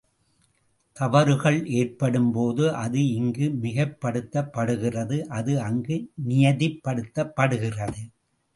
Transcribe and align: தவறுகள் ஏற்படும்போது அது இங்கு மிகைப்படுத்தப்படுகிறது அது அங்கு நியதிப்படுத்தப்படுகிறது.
தவறுகள் 0.97 1.59
ஏற்படும்போது 1.79 2.63
அது 2.75 3.01
இங்கு 3.19 3.47
மிகைப்படுத்தப்படுகிறது 3.63 5.19
அது 5.39 5.53
அங்கு 5.67 5.97
நியதிப்படுத்தப்படுகிறது. 6.27 8.01